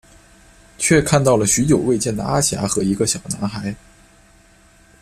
[0.79, 3.75] 却看到了许久未见的阿霞和一个小男孩。